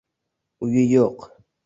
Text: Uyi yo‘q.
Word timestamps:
Uyi 0.67 0.87
yo‘q. 0.95 1.29